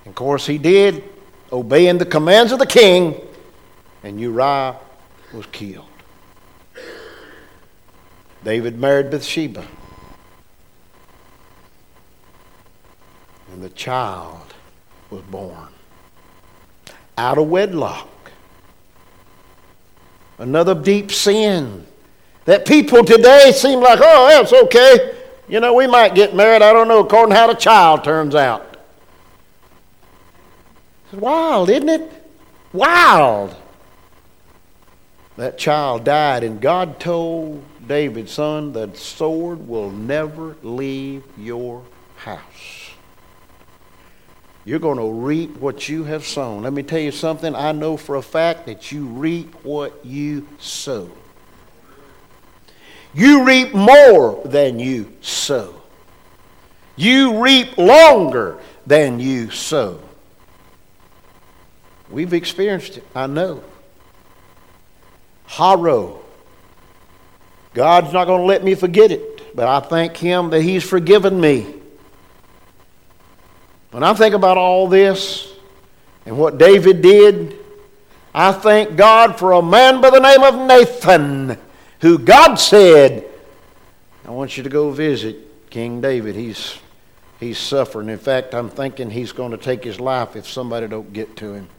And 0.05 0.11
of 0.11 0.15
course, 0.15 0.47
he 0.47 0.57
did, 0.57 1.03
obeying 1.51 1.99
the 1.99 2.05
commands 2.05 2.51
of 2.51 2.57
the 2.57 2.65
king, 2.65 3.21
and 4.03 4.19
Uriah 4.19 4.75
was 5.33 5.45
killed. 5.47 5.85
David 8.43 8.79
married 8.79 9.09
Bathsheba. 9.09 9.65
And 13.51 13.63
the 13.63 13.69
child 13.69 14.53
was 15.09 15.21
born 15.23 15.69
out 17.17 17.37
of 17.37 17.47
wedlock. 17.47 18.07
Another 20.37 20.73
deep 20.73 21.11
sin 21.11 21.85
that 22.45 22.65
people 22.65 23.03
today 23.03 23.51
seem 23.53 23.81
like, 23.81 23.99
oh, 24.01 24.27
that's 24.29 24.53
okay. 24.53 25.15
You 25.49 25.59
know, 25.59 25.73
we 25.73 25.85
might 25.87 26.15
get 26.15 26.33
married, 26.33 26.61
I 26.61 26.71
don't 26.71 26.87
know, 26.87 26.99
according 26.99 27.33
to 27.33 27.35
how 27.35 27.47
the 27.47 27.55
child 27.55 28.03
turns 28.03 28.35
out. 28.35 28.77
It's 31.11 31.19
wild, 31.19 31.69
isn't 31.69 31.89
it? 31.89 32.31
Wild. 32.71 33.55
That 35.39 35.57
child 35.57 36.03
died, 36.03 36.43
and 36.43 36.59
God 36.59 36.99
told 36.99 37.63
David, 37.87 38.27
son, 38.27 38.73
the 38.73 38.93
sword 38.93 39.69
will 39.69 39.89
never 39.89 40.57
leave 40.63 41.23
your 41.37 41.81
house. 42.17 42.91
You're 44.65 44.79
going 44.79 44.97
to 44.97 45.09
reap 45.09 45.55
what 45.55 45.87
you 45.87 46.03
have 46.03 46.25
sown. 46.25 46.63
Let 46.63 46.73
me 46.73 46.83
tell 46.83 46.99
you 46.99 47.13
something. 47.13 47.55
I 47.55 47.71
know 47.71 47.95
for 47.95 48.17
a 48.17 48.21
fact 48.21 48.65
that 48.65 48.91
you 48.91 49.05
reap 49.05 49.55
what 49.63 50.05
you 50.05 50.45
sow. 50.59 51.09
You 53.13 53.45
reap 53.45 53.73
more 53.73 54.41
than 54.43 54.77
you 54.77 55.09
sow. 55.21 55.81
You 56.97 57.41
reap 57.41 57.77
longer 57.77 58.59
than 58.85 59.21
you 59.21 59.51
sow. 59.51 60.01
We've 62.09 62.33
experienced 62.33 62.97
it, 62.97 63.05
I 63.15 63.27
know. 63.27 63.63
Horror. 65.49 66.13
God's 67.73 68.13
not 68.13 68.25
going 68.25 68.41
to 68.41 68.45
let 68.45 68.63
me 68.63 68.75
forget 68.75 69.11
it, 69.11 69.55
but 69.55 69.67
I 69.67 69.79
thank 69.79 70.15
Him 70.15 70.51
that 70.51 70.61
He's 70.61 70.83
forgiven 70.83 71.41
me. 71.41 71.73
When 73.89 74.03
I 74.03 74.13
think 74.13 74.35
about 74.35 74.59
all 74.59 74.87
this 74.87 75.51
and 76.27 76.37
what 76.37 76.59
David 76.59 77.01
did, 77.01 77.57
I 78.31 78.51
thank 78.51 78.95
God 78.95 79.39
for 79.39 79.53
a 79.53 79.61
man 79.61 80.01
by 80.01 80.11
the 80.11 80.19
name 80.19 80.43
of 80.43 80.67
Nathan 80.67 81.57
who 82.01 82.19
God 82.19 82.55
said, 82.55 83.25
I 84.25 84.29
want 84.29 84.55
you 84.55 84.61
to 84.61 84.69
go 84.69 84.91
visit 84.91 85.71
King 85.71 85.99
David. 85.99 86.35
He's, 86.35 86.77
he's 87.39 87.57
suffering. 87.57 88.09
In 88.09 88.19
fact, 88.19 88.53
I'm 88.53 88.69
thinking 88.69 89.09
he's 89.09 89.31
going 89.31 89.51
to 89.51 89.57
take 89.57 89.83
his 89.83 89.99
life 89.99 90.35
if 90.35 90.47
somebody 90.47 90.87
don't 90.87 91.11
get 91.11 91.35
to 91.37 91.53
him. 91.53 91.69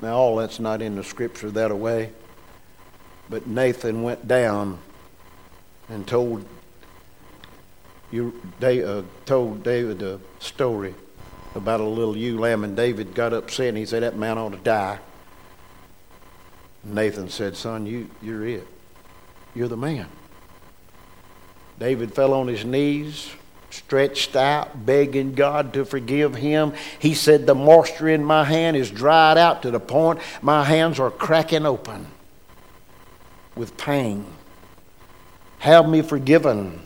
Now, 0.00 0.16
all 0.16 0.36
that's 0.36 0.60
not 0.60 0.80
in 0.80 0.96
the 0.96 1.04
scripture 1.04 1.50
that 1.50 1.76
way. 1.76 2.12
But 3.28 3.46
Nathan 3.46 4.02
went 4.02 4.26
down 4.26 4.78
and 5.88 6.06
told 6.06 6.44
you, 8.10 8.40
they, 8.58 8.82
uh, 8.82 9.02
told 9.26 9.62
David 9.62 10.02
a 10.02 10.18
story 10.38 10.94
about 11.54 11.80
a 11.80 11.84
little 11.84 12.16
ewe 12.16 12.38
lamb, 12.38 12.64
and 12.64 12.76
David 12.76 13.14
got 13.14 13.32
upset 13.32 13.68
and 13.68 13.76
he 13.76 13.84
said, 13.84 14.02
That 14.02 14.16
man 14.16 14.38
ought 14.38 14.52
to 14.52 14.58
die. 14.58 14.98
Nathan 16.84 17.28
said, 17.28 17.56
Son, 17.56 17.84
you, 17.84 18.08
you're 18.22 18.46
it. 18.46 18.66
You're 19.54 19.68
the 19.68 19.76
man. 19.76 20.06
David 21.78 22.14
fell 22.14 22.32
on 22.32 22.48
his 22.48 22.64
knees, 22.64 23.30
stretched 23.70 24.36
out, 24.36 24.86
begging 24.86 25.34
God 25.34 25.72
to 25.74 25.84
forgive 25.84 26.34
him. 26.34 26.72
He 26.98 27.14
said, 27.14 27.46
The 27.46 27.54
moisture 27.54 28.08
in 28.08 28.24
my 28.24 28.44
hand 28.44 28.76
is 28.76 28.90
dried 28.90 29.38
out 29.38 29.62
to 29.62 29.70
the 29.70 29.80
point 29.80 30.20
my 30.42 30.64
hands 30.64 30.98
are 30.98 31.10
cracking 31.10 31.66
open 31.66 32.06
with 33.54 33.76
pain. 33.76 34.24
Have 35.58 35.88
me 35.88 36.02
forgiven. 36.02 36.80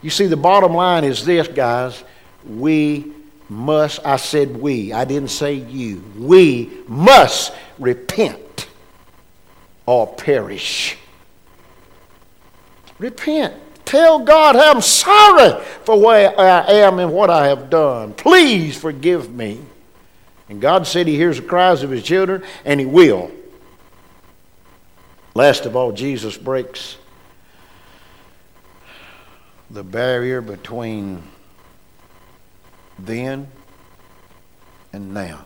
You 0.00 0.10
see, 0.10 0.26
the 0.26 0.36
bottom 0.36 0.74
line 0.74 1.04
is 1.04 1.24
this, 1.24 1.46
guys. 1.46 2.02
We 2.44 3.12
must, 3.48 4.04
I 4.04 4.16
said 4.16 4.56
we, 4.56 4.92
I 4.92 5.04
didn't 5.04 5.30
say 5.30 5.54
you. 5.54 6.02
We 6.16 6.70
must 6.88 7.52
repent 7.78 8.66
or 9.86 10.06
perish. 10.06 10.96
Repent. 12.98 13.54
Tell 13.92 14.20
God 14.20 14.56
I'm 14.56 14.80
sorry 14.80 15.62
for 15.84 16.00
where 16.00 16.40
I 16.40 16.62
am 16.62 16.98
and 16.98 17.12
what 17.12 17.28
I 17.28 17.48
have 17.48 17.68
done. 17.68 18.14
Please 18.14 18.74
forgive 18.74 19.30
me. 19.30 19.60
And 20.48 20.62
God 20.62 20.86
said 20.86 21.06
He 21.06 21.16
hears 21.16 21.36
the 21.36 21.46
cries 21.46 21.82
of 21.82 21.90
His 21.90 22.02
children, 22.02 22.42
and 22.64 22.80
He 22.80 22.86
will. 22.86 23.30
Last 25.34 25.66
of 25.66 25.76
all, 25.76 25.92
Jesus 25.92 26.38
breaks 26.38 26.96
the 29.70 29.84
barrier 29.84 30.40
between 30.40 31.22
then 32.98 33.46
and 34.94 35.12
now. 35.12 35.44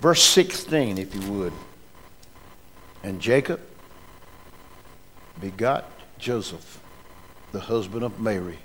Verse 0.00 0.22
16, 0.22 0.98
if 0.98 1.16
you 1.16 1.32
would. 1.32 1.52
And 3.02 3.20
Jacob 3.20 3.60
begot 5.40 5.90
Joseph, 6.20 6.80
the 7.52 7.60
husband 7.60 8.04
of 8.04 8.20
Mary, 8.20 8.58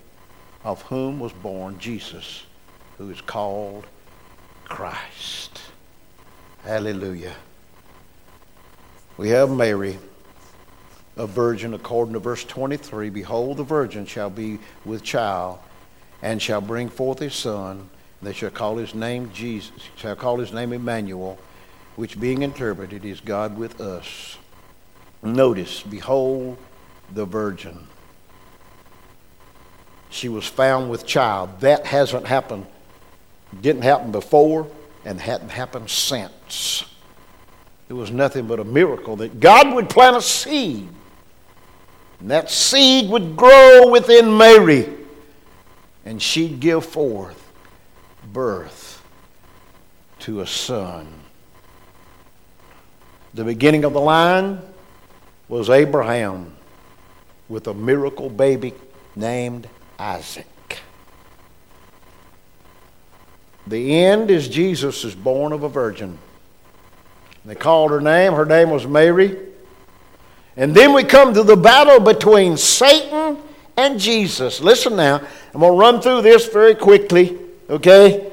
of 0.63 0.81
whom 0.83 1.19
was 1.19 1.31
born 1.31 1.79
Jesus, 1.79 2.43
who 2.97 3.09
is 3.09 3.21
called 3.21 3.85
Christ. 4.65 5.62
Hallelujah. 6.63 7.35
We 9.17 9.29
have 9.29 9.50
Mary, 9.50 9.97
a 11.15 11.25
virgin, 11.25 11.74
according 11.74 12.13
to 12.13 12.19
verse 12.19 12.43
23. 12.43 13.09
Behold, 13.09 13.57
the 13.57 13.63
virgin 13.63 14.05
shall 14.05 14.29
be 14.29 14.59
with 14.83 15.03
child 15.03 15.59
and 16.21 16.41
shall 16.41 16.62
bring 16.62 16.89
forth 16.89 17.21
a 17.21 17.29
son. 17.29 17.89
They 18.21 18.33
shall 18.33 18.50
call 18.50 18.77
his 18.77 18.93
name 18.93 19.31
Jesus, 19.33 19.71
shall 19.95 20.15
call 20.15 20.39
his 20.39 20.51
name 20.51 20.74
Emmanuel, 20.74 21.38
which 21.95 22.19
being 22.19 22.41
interpreted 22.41 23.05
is 23.05 23.21
God 23.21 23.57
with 23.57 23.79
us. 23.79 24.38
Notice, 25.24 25.81
behold 25.83 26.57
the 27.13 27.25
virgin. 27.25 27.88
She 30.09 30.29
was 30.29 30.45
found 30.45 30.89
with 30.89 31.05
child. 31.05 31.59
That 31.59 31.85
hasn't 31.85 32.25
happened, 32.25 32.65
didn't 33.62 33.81
happen 33.81 34.12
before, 34.12 34.67
and 35.03 35.19
hadn't 35.19 35.50
happened 35.50 35.89
since. 35.89 36.85
It 37.89 37.93
was 37.93 38.12
nothing 38.12 38.47
but 38.47 38.59
a 38.59 38.63
miracle 38.63 39.17
that 39.17 39.39
God 39.39 39.74
would 39.75 39.89
plant 39.89 40.17
a 40.17 40.21
seed, 40.21 40.88
and 42.19 42.31
that 42.31 42.50
seed 42.50 43.09
would 43.09 43.35
grow 43.35 43.91
within 43.91 44.38
Mary, 44.38 44.89
and 46.05 46.21
she'd 46.21 46.59
give 46.59 46.85
forth 46.85 47.51
birth 48.31 49.05
to 50.19 50.41
a 50.41 50.47
son. 50.47 51.07
The 53.33 53.43
beginning 53.43 53.83
of 53.83 53.93
the 53.93 54.01
line 54.01 54.62
was 55.50 55.69
Abraham 55.69 56.54
with 57.47 57.67
a 57.67 57.73
miracle 57.73 58.29
baby 58.29 58.73
named 59.15 59.67
Isaac. 59.99 60.45
The 63.67 63.95
end 64.03 64.29
is 64.29 64.47
Jesus 64.47 65.03
is 65.03 65.15
born 65.15 65.51
of 65.51 65.63
a 65.63 65.69
virgin. 65.69 66.17
They 67.45 67.55
called 67.55 67.91
her 67.91 68.01
name. 68.01 68.33
Her 68.33 68.45
name 68.45 68.69
was 68.69 68.85
Mary. 68.85 69.37
And 70.58 70.73
then 70.73 70.93
we 70.93 71.03
come 71.03 71.34
to 71.34 71.43
the 71.43 71.55
battle 71.55 71.99
between 71.99 72.58
Satan 72.58 73.38
and 73.77 73.99
Jesus. 73.99 74.62
Listen 74.62 74.95
now. 74.95 75.21
I'm 75.53 75.60
going 75.62 75.73
to 75.73 75.79
run 75.79 76.01
through 76.01 76.21
this 76.21 76.47
very 76.47 76.75
quickly, 76.75 77.38
okay? 77.69 78.31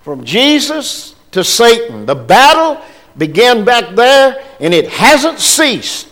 From 0.00 0.24
Jesus 0.24 1.14
to 1.32 1.44
Satan. 1.44 2.06
The 2.06 2.14
battle 2.14 2.82
began 3.16 3.64
back 3.64 3.94
there, 3.94 4.42
and 4.60 4.72
it 4.72 4.88
hasn't 4.88 5.40
ceased 5.40 6.09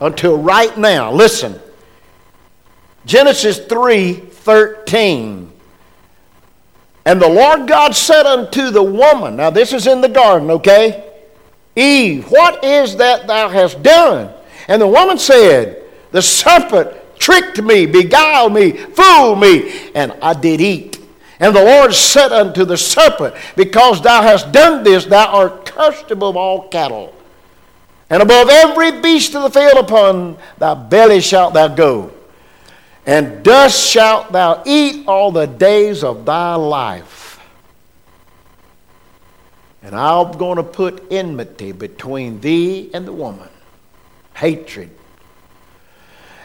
until 0.00 0.38
right 0.38 0.76
now. 0.78 1.12
Listen. 1.12 1.60
Genesis 3.06 3.58
3 3.58 4.14
13. 4.14 5.50
And 7.04 7.20
the 7.20 7.28
Lord 7.28 7.66
God 7.66 7.94
said 7.94 8.26
unto 8.26 8.70
the 8.70 8.82
woman, 8.82 9.36
now 9.36 9.50
this 9.50 9.72
is 9.72 9.86
in 9.86 10.00
the 10.00 10.08
garden, 10.08 10.50
okay? 10.50 11.10
Eve, 11.74 12.30
what 12.30 12.62
is 12.62 12.96
that 12.96 13.26
thou 13.26 13.48
hast 13.48 13.82
done? 13.82 14.32
And 14.68 14.82
the 14.82 14.86
woman 14.86 15.18
said, 15.18 15.82
The 16.10 16.22
serpent 16.22 16.90
tricked 17.18 17.62
me, 17.62 17.86
beguiled 17.86 18.52
me, 18.52 18.72
fooled 18.72 19.40
me, 19.40 19.90
and 19.94 20.12
I 20.22 20.34
did 20.34 20.60
eat. 20.60 20.98
And 21.38 21.56
the 21.56 21.64
Lord 21.64 21.94
said 21.94 22.32
unto 22.32 22.64
the 22.64 22.76
serpent, 22.76 23.34
Because 23.56 24.02
thou 24.02 24.22
hast 24.22 24.52
done 24.52 24.84
this, 24.84 25.06
thou 25.06 25.26
art 25.26 25.64
cursed 25.64 26.10
above 26.10 26.36
all 26.36 26.68
cattle, 26.68 27.14
and 28.10 28.22
above 28.22 28.48
every 28.50 29.00
beast 29.00 29.34
of 29.34 29.44
the 29.44 29.50
field 29.50 29.78
upon 29.78 30.36
thy 30.58 30.74
belly 30.74 31.20
shalt 31.20 31.54
thou 31.54 31.68
go 31.68 32.12
and 33.06 33.42
dust 33.42 33.90
shalt 33.90 34.30
thou 34.30 34.62
eat 34.66 35.06
all 35.08 35.32
the 35.32 35.46
days 35.46 36.04
of 36.04 36.24
thy 36.24 36.54
life. 36.54 37.40
And 39.82 39.94
I'm 39.96 40.32
going 40.32 40.56
to 40.56 40.62
put 40.62 41.10
enmity 41.10 41.72
between 41.72 42.40
thee 42.40 42.90
and 42.92 43.06
the 43.06 43.12
woman, 43.12 43.48
hatred, 44.34 44.90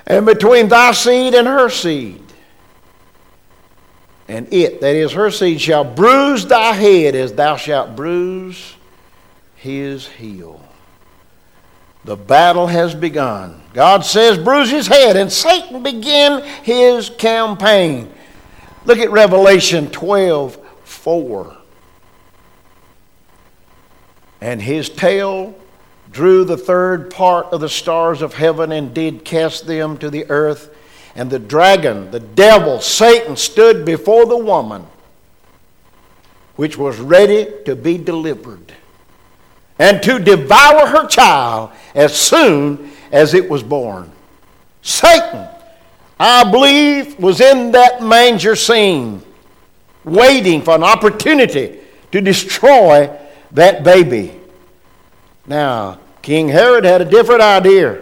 and 0.08 0.26
between 0.26 0.70
thy 0.70 0.94
seed 0.94 1.36
and 1.36 1.46
her 1.46 1.70
seed. 1.70 2.24
And 4.28 4.52
it, 4.52 4.82
that 4.82 4.96
is 4.96 5.12
her 5.12 5.30
seed, 5.30 5.62
shall 5.62 5.84
bruise 5.84 6.48
thy 6.48 6.74
head 6.74 7.14
as 7.14 7.34
thou 7.34 7.58
shalt 7.58 7.96
bruise 7.96 8.74
his 9.56 10.08
heel. 10.08 10.65
The 12.06 12.16
battle 12.16 12.68
has 12.68 12.94
begun. 12.94 13.60
God 13.74 14.06
says, 14.06 14.38
bruise 14.38 14.70
his 14.70 14.86
head, 14.86 15.18
and 15.18 15.32
Satan 15.32 15.82
began 15.82 16.44
his 16.64 17.10
campaign. 17.10 18.14
Look 18.86 19.00
at 19.00 19.10
Revelation 19.10 19.90
12 19.90 20.60
4. 20.84 21.58
And 24.40 24.62
his 24.62 24.88
tail 24.88 25.56
drew 26.12 26.46
the 26.46 26.58
third 26.58 27.10
part 27.10 27.48
of 27.48 27.62
the 27.62 27.70
stars 27.70 28.22
of 28.22 28.36
heaven 28.36 28.72
and 28.72 28.94
did 28.94 29.26
cast 29.26 29.66
them 29.66 29.98
to 29.98 30.12
the 30.12 30.30
earth. 30.30 30.76
And 31.16 31.32
the 31.32 31.40
dragon, 31.40 32.12
the 32.12 32.20
devil, 32.20 32.82
Satan, 32.82 33.36
stood 33.36 33.84
before 33.84 34.28
the 34.28 34.38
woman, 34.38 34.86
which 36.56 36.78
was 36.78 37.00
ready 37.00 37.52
to 37.66 37.76
be 37.76 37.98
delivered 37.98 38.74
and 39.78 40.02
to 40.04 40.20
devour 40.20 40.88
her 40.88 41.08
child 41.08 41.72
as 41.96 42.16
soon 42.16 42.92
as 43.12 43.34
it 43.34 43.50
was 43.50 43.64
born. 43.64 44.12
Satan, 44.82 45.48
I 46.20 46.50
believe, 46.52 47.18
was 47.18 47.42
in 47.42 47.72
that 47.72 48.04
manger 48.04 48.56
scene, 48.56 49.24
waiting 50.04 50.62
for 50.62 50.76
an 50.76 50.84
opportunity 50.84 51.80
to 52.12 52.22
destroy 52.22 53.10
that 53.52 53.84
baby. 53.84 54.40
Now, 55.48 56.00
King 56.22 56.50
Herod 56.50 56.86
had 56.86 57.02
a 57.02 57.06
different 57.06 57.42
idea. 57.42 58.02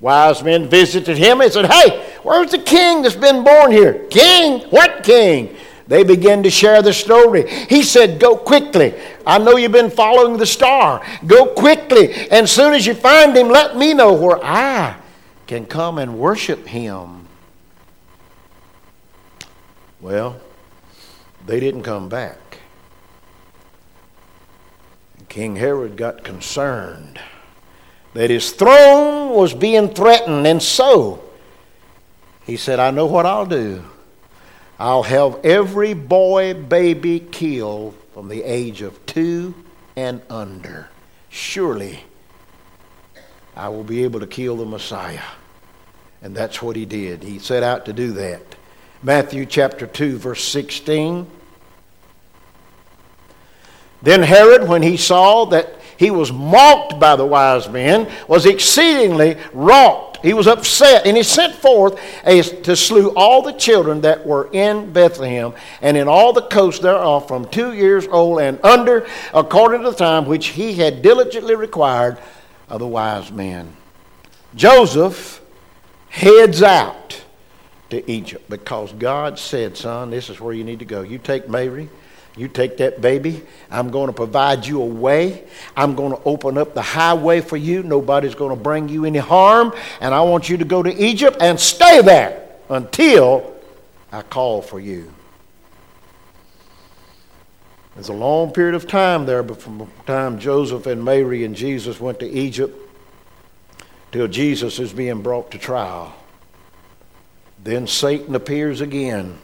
Wise 0.00 0.42
men 0.42 0.68
visited 0.68 1.18
him 1.18 1.40
and 1.40 1.52
said, 1.52 1.66
Hey, 1.66 2.04
where's 2.22 2.52
the 2.52 2.58
king 2.58 3.02
that's 3.02 3.16
been 3.16 3.44
born 3.44 3.70
here? 3.70 4.06
King? 4.10 4.60
What 4.70 5.02
king? 5.02 5.56
They 5.90 6.04
began 6.04 6.44
to 6.44 6.50
share 6.50 6.82
the 6.82 6.92
story. 6.92 7.50
He 7.50 7.82
said, 7.82 8.20
Go 8.20 8.36
quickly. 8.36 8.94
I 9.26 9.38
know 9.38 9.56
you've 9.56 9.72
been 9.72 9.90
following 9.90 10.36
the 10.36 10.46
star. 10.46 11.04
Go 11.26 11.46
quickly. 11.46 12.14
And 12.14 12.44
as 12.44 12.52
soon 12.52 12.74
as 12.74 12.86
you 12.86 12.94
find 12.94 13.36
him, 13.36 13.48
let 13.48 13.76
me 13.76 13.92
know 13.92 14.12
where 14.12 14.38
I 14.40 14.94
can 15.48 15.66
come 15.66 15.98
and 15.98 16.16
worship 16.16 16.64
him. 16.68 17.26
Well, 20.00 20.40
they 21.44 21.58
didn't 21.58 21.82
come 21.82 22.08
back. 22.08 22.58
King 25.28 25.56
Herod 25.56 25.96
got 25.96 26.22
concerned 26.22 27.18
that 28.14 28.30
his 28.30 28.52
throne 28.52 29.30
was 29.30 29.54
being 29.54 29.88
threatened, 29.88 30.46
and 30.46 30.62
so 30.62 31.20
he 32.44 32.56
said, 32.56 32.78
I 32.78 32.92
know 32.92 33.06
what 33.06 33.26
I'll 33.26 33.44
do. 33.44 33.82
I'll 34.80 35.02
have 35.02 35.44
every 35.44 35.92
boy 35.92 36.54
baby 36.54 37.20
killed 37.20 37.94
from 38.14 38.28
the 38.28 38.42
age 38.42 38.80
of 38.80 39.04
two 39.04 39.54
and 39.94 40.22
under. 40.30 40.88
Surely 41.28 42.02
I 43.54 43.68
will 43.68 43.84
be 43.84 44.04
able 44.04 44.20
to 44.20 44.26
kill 44.26 44.56
the 44.56 44.64
Messiah. 44.64 45.20
And 46.22 46.34
that's 46.34 46.62
what 46.62 46.76
he 46.76 46.86
did. 46.86 47.22
He 47.22 47.38
set 47.38 47.62
out 47.62 47.84
to 47.84 47.92
do 47.92 48.12
that. 48.12 48.40
Matthew 49.02 49.44
chapter 49.44 49.86
2, 49.86 50.16
verse 50.16 50.42
16. 50.44 51.30
Then 54.00 54.22
Herod, 54.22 54.66
when 54.66 54.82
he 54.82 54.96
saw 54.96 55.44
that 55.46 55.74
he 55.98 56.10
was 56.10 56.32
mocked 56.32 56.98
by 56.98 57.16
the 57.16 57.26
wise 57.26 57.68
men, 57.68 58.10
was 58.26 58.46
exceedingly 58.46 59.36
wroth. 59.52 60.09
He 60.22 60.34
was 60.34 60.46
upset, 60.46 61.06
and 61.06 61.16
he 61.16 61.22
sent 61.22 61.54
forth 61.54 61.98
to 62.24 62.76
slew 62.76 63.12
all 63.14 63.42
the 63.42 63.52
children 63.52 64.02
that 64.02 64.26
were 64.26 64.48
in 64.52 64.92
Bethlehem 64.92 65.54
and 65.80 65.96
in 65.96 66.08
all 66.08 66.32
the 66.32 66.42
coasts 66.42 66.80
thereof 66.80 67.26
from 67.26 67.48
two 67.48 67.72
years 67.72 68.06
old 68.06 68.40
and 68.40 68.58
under, 68.64 69.06
according 69.32 69.82
to 69.82 69.90
the 69.90 69.96
time 69.96 70.26
which 70.26 70.48
he 70.48 70.74
had 70.74 71.02
diligently 71.02 71.54
required 71.54 72.18
of 72.68 72.80
the 72.80 72.86
wise 72.86 73.30
men. 73.32 73.76
Joseph 74.54 75.40
heads 76.08 76.62
out 76.62 77.22
to 77.90 78.10
Egypt 78.10 78.48
because 78.50 78.92
God 78.92 79.38
said, 79.38 79.76
Son, 79.76 80.10
this 80.10 80.28
is 80.28 80.40
where 80.40 80.54
you 80.54 80.64
need 80.64 80.80
to 80.80 80.84
go. 80.84 81.02
You 81.02 81.18
take 81.18 81.48
Mary 81.48 81.88
you 82.36 82.48
take 82.48 82.76
that 82.78 83.00
baby. 83.00 83.42
I'm 83.70 83.90
going 83.90 84.06
to 84.06 84.12
provide 84.12 84.66
you 84.66 84.80
a 84.82 84.86
way. 84.86 85.44
I'm 85.76 85.94
going 85.94 86.12
to 86.12 86.22
open 86.24 86.58
up 86.58 86.74
the 86.74 86.82
highway 86.82 87.40
for 87.40 87.56
you. 87.56 87.82
Nobody's 87.82 88.34
going 88.34 88.56
to 88.56 88.62
bring 88.62 88.88
you 88.88 89.04
any 89.04 89.18
harm. 89.18 89.74
And 90.00 90.14
I 90.14 90.20
want 90.22 90.48
you 90.48 90.56
to 90.58 90.64
go 90.64 90.82
to 90.82 90.94
Egypt 90.94 91.38
and 91.40 91.58
stay 91.58 92.00
there 92.02 92.48
until 92.68 93.54
I 94.12 94.22
call 94.22 94.62
for 94.62 94.78
you. 94.78 95.12
There's 97.94 98.08
a 98.08 98.14
long 98.14 98.52
period 98.52 98.74
of 98.74 98.86
time 98.86 99.26
there 99.26 99.42
from 99.42 99.78
the 99.78 99.86
time 100.06 100.38
Joseph 100.38 100.86
and 100.86 101.04
Mary 101.04 101.44
and 101.44 101.54
Jesus 101.54 102.00
went 102.00 102.20
to 102.20 102.28
Egypt 102.28 102.76
till 104.12 104.28
Jesus 104.28 104.78
is 104.78 104.92
being 104.92 105.22
brought 105.22 105.50
to 105.50 105.58
trial. 105.58 106.14
Then 107.62 107.86
Satan 107.86 108.34
appears 108.34 108.80
again 108.80 109.38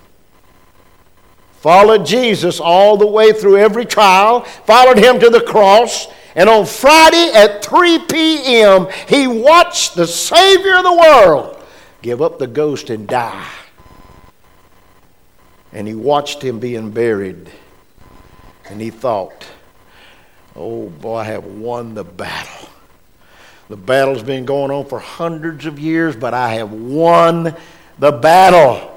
followed 1.60 2.06
Jesus 2.06 2.60
all 2.60 2.96
the 2.96 3.06
way 3.06 3.32
through 3.32 3.56
every 3.58 3.84
trial, 3.84 4.42
followed 4.42 4.98
him 4.98 5.18
to 5.20 5.30
the 5.30 5.40
cross, 5.40 6.08
and 6.36 6.50
on 6.50 6.66
Friday 6.66 7.32
at 7.34 7.64
3 7.64 8.00
p.m., 8.00 8.88
he 9.08 9.26
watched 9.26 9.96
the 9.96 10.06
Savior 10.06 10.76
of 10.76 10.84
the 10.84 10.92
world 10.92 11.64
give 12.02 12.20
up 12.20 12.38
the 12.38 12.46
ghost 12.46 12.90
and 12.90 13.08
die. 13.08 13.50
And 15.72 15.88
he 15.88 15.94
watched 15.94 16.42
him 16.42 16.60
being 16.60 16.90
buried. 16.90 17.50
And 18.68 18.80
he 18.80 18.90
thought, 18.90 19.46
oh 20.54 20.88
boy, 20.88 21.16
I 21.16 21.24
have 21.24 21.44
won 21.44 21.94
the 21.94 22.04
battle. 22.04 22.68
The 23.68 23.76
battle's 23.76 24.22
been 24.22 24.44
going 24.44 24.70
on 24.70 24.86
for 24.86 24.98
hundreds 24.98 25.66
of 25.66 25.78
years, 25.78 26.14
but 26.14 26.34
I 26.34 26.54
have 26.54 26.70
won 26.70 27.56
the 27.98 28.12
battle. 28.12 28.95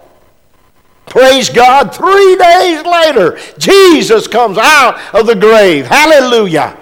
Praise 1.10 1.50
God. 1.50 1.94
Three 1.94 2.36
days 2.36 2.86
later, 2.86 3.40
Jesus 3.58 4.28
comes 4.28 4.58
out 4.58 5.00
of 5.14 5.26
the 5.26 5.36
grave. 5.36 5.88
Hallelujah. 5.88 6.78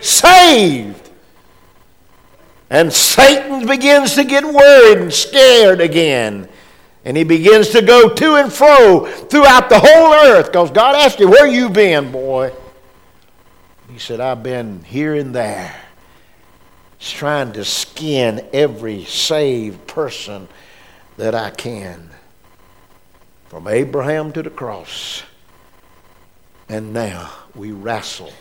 Saved. 0.00 1.10
And 2.70 2.92
Satan 2.92 3.66
begins 3.66 4.14
to 4.14 4.24
get 4.24 4.44
worried 4.44 4.98
and 4.98 5.12
scared 5.12 5.80
again. 5.80 6.48
And 7.04 7.16
he 7.16 7.24
begins 7.24 7.70
to 7.70 7.82
go 7.82 8.08
to 8.08 8.36
and 8.36 8.52
fro 8.52 9.06
throughout 9.06 9.68
the 9.68 9.80
whole 9.80 10.14
earth 10.14 10.46
because 10.46 10.70
God 10.70 10.94
asked 10.94 11.20
him, 11.20 11.30
Where 11.30 11.48
you 11.48 11.68
been, 11.68 12.12
boy? 12.12 12.52
He 13.90 13.98
said, 13.98 14.20
I've 14.20 14.42
been 14.42 14.84
here 14.84 15.14
and 15.14 15.34
there. 15.34 15.74
He's 16.98 17.10
trying 17.10 17.52
to 17.54 17.64
skin 17.64 18.48
every 18.52 19.04
saved 19.04 19.88
person 19.88 20.46
that 21.16 21.34
I 21.34 21.50
can 21.50 22.11
from 23.52 23.68
Abraham 23.68 24.32
to 24.32 24.42
the 24.42 24.48
cross. 24.48 25.22
And 26.70 26.94
now 26.94 27.30
we 27.54 27.70
wrestle 27.70 28.32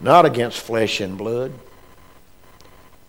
not 0.00 0.26
against 0.26 0.58
flesh 0.58 1.00
and 1.00 1.16
blood. 1.16 1.52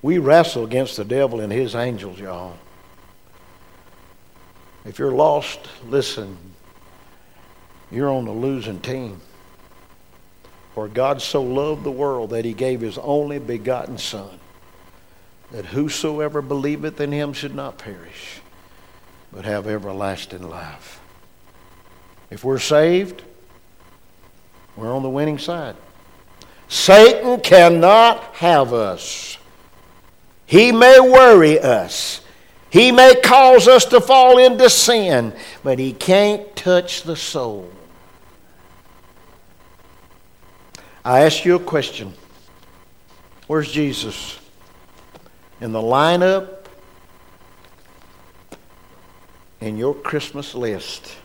We 0.04 0.20
wrestle 0.20 0.64
against 0.64 0.96
the 0.96 1.04
devil 1.04 1.40
and 1.40 1.52
his 1.52 1.74
angels, 1.74 2.20
y'all. 2.20 2.56
If 4.86 5.00
you're 5.00 5.12
lost, 5.12 5.60
listen, 5.88 6.38
you're 7.90 8.12
on 8.12 8.26
the 8.26 8.32
losing 8.32 8.80
team. 8.80 9.20
For 10.76 10.88
God 10.88 11.20
so 11.20 11.42
loved 11.42 11.84
the 11.84 11.90
world 11.90 12.30
that 12.30 12.46
he 12.46 12.54
gave 12.54 12.82
his 12.82 13.00
only 13.00 13.40
begotten 13.40 13.98
Son, 13.98 14.40
that 15.50 15.66
whosoever 15.66 16.44
believeth 16.44 17.02
in 17.02 17.12
him 17.12 17.34
should 17.34 17.56
not 17.56 17.80
perish, 17.80 18.40
but 19.32 19.46
have 19.46 19.66
everlasting 19.66 20.48
life. 20.48 21.00
If 22.34 22.44
we're 22.44 22.58
saved, 22.58 23.22
we're 24.76 24.92
on 24.92 25.04
the 25.04 25.10
winning 25.10 25.38
side. 25.38 25.76
Satan 26.68 27.40
cannot 27.42 28.24
have 28.34 28.74
us. 28.74 29.38
He 30.48 30.72
may 30.72 31.00
worry 31.00 31.60
us. 31.60 32.22
He 32.72 32.92
may 32.92 33.14
cause 33.24 33.68
us 33.68 33.86
to 33.86 34.02
fall 34.02 34.40
into 34.40 34.68
sin, 34.68 35.36
but 35.64 35.78
he 35.78 35.94
can't 35.94 36.56
touch 36.56 37.04
the 37.04 37.16
soul. 37.16 37.72
I 41.06 41.26
ask 41.26 41.46
you 41.46 41.54
a 41.54 41.60
question. 41.60 42.16
Where's 43.46 43.72
Jesus? 43.72 44.40
In 45.62 45.72
the 45.72 45.82
lineup 45.82 46.66
in 49.62 49.78
your 49.78 49.94
Christmas 49.94 50.56
list. 50.56 51.18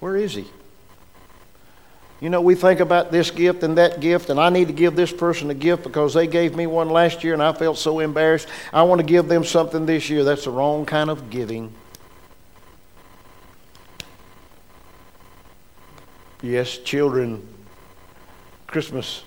Where 0.00 0.16
is 0.16 0.34
he? 0.34 0.46
You 2.20 2.28
know, 2.28 2.42
we 2.42 2.54
think 2.54 2.80
about 2.80 3.10
this 3.10 3.30
gift 3.30 3.62
and 3.62 3.78
that 3.78 4.00
gift, 4.00 4.28
and 4.28 4.38
I 4.38 4.50
need 4.50 4.66
to 4.66 4.74
give 4.74 4.94
this 4.94 5.10
person 5.10 5.48
a 5.50 5.54
gift 5.54 5.84
because 5.84 6.12
they 6.12 6.26
gave 6.26 6.54
me 6.54 6.66
one 6.66 6.90
last 6.90 7.24
year 7.24 7.32
and 7.32 7.42
I 7.42 7.52
felt 7.54 7.78
so 7.78 8.00
embarrassed. 8.00 8.46
I 8.74 8.82
want 8.82 9.00
to 9.00 9.06
give 9.06 9.26
them 9.26 9.42
something 9.42 9.86
this 9.86 10.10
year. 10.10 10.22
That's 10.22 10.44
the 10.44 10.50
wrong 10.50 10.84
kind 10.84 11.08
of 11.08 11.30
giving. 11.30 11.72
Yes, 16.42 16.76
children, 16.78 17.46
Christmas, 18.66 19.24